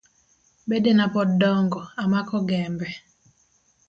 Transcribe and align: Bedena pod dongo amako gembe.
Bedena 0.69 1.05
pod 1.13 1.29
dongo 1.41 1.79
amako 2.03 2.37
gembe. 2.49 2.89